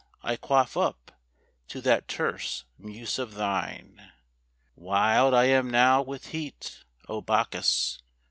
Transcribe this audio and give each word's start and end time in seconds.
I 0.23 0.35
quaff 0.35 0.75
up 0.75 1.11
To 1.67 1.81
that 1.81 2.07
terse 2.07 2.65
muse 2.79 3.19
of 3.19 3.35
thine. 3.35 4.11
Wild 4.75 5.35
I 5.35 5.43
am 5.45 5.69
now 5.69 6.01
with 6.01 6.29
heat: 6.29 6.83
O 7.07 7.21
Bacchus! 7.21 8.01